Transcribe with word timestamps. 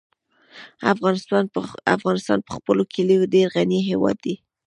افغانستان 1.95 2.39
په 2.47 2.51
خپلو 2.55 2.83
کلیو 2.93 3.29
ډېر 3.35 3.47
غني 3.55 3.79
هېواد 3.89 4.17
دی. 4.25 4.35